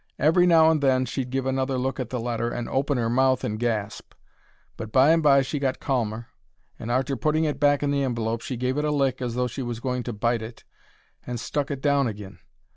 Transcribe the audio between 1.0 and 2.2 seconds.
she'd give another look at the